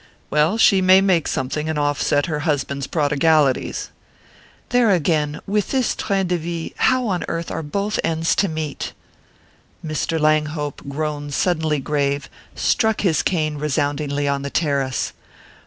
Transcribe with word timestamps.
"Well, 0.31 0.57
she 0.57 0.81
may 0.81 0.99
make 0.99 1.27
something, 1.27 1.69
and 1.69 1.77
offset 1.77 2.25
her 2.25 2.39
husband's 2.39 2.87
prodigalities." 2.87 3.91
"There 4.69 4.89
again 4.89 5.41
with 5.45 5.69
this 5.69 5.93
train 5.95 6.25
de 6.25 6.39
vie, 6.39 6.73
how 6.85 7.05
on 7.09 7.23
earth 7.27 7.51
are 7.51 7.61
both 7.61 7.99
ends 8.03 8.33
to 8.37 8.47
meet?" 8.47 8.93
Mr. 9.85 10.19
Langhope 10.19 10.81
grown 10.89 11.29
suddenly 11.29 11.77
grave, 11.77 12.31
struck 12.55 13.01
his 13.01 13.21
cane 13.21 13.59
resoundingly 13.59 14.27
on 14.27 14.41
the 14.41 14.49
terrace. 14.49 15.13